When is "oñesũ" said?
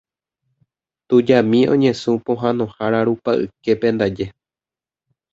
1.73-2.11